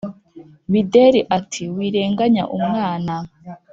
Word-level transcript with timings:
Bideri 0.71 1.21
ati: 1.37 1.63
"Wirenganya 1.75 2.43
umwana, 2.55 3.15